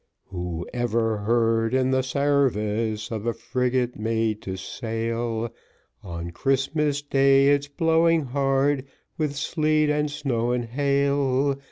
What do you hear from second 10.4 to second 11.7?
and hail?